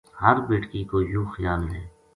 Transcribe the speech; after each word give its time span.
ہر 0.21 0.35
بیٹکی 0.47 0.81
کو 0.91 0.97
یوہ 1.11 1.31
خیال 1.35 1.61
وھے 1.69 1.81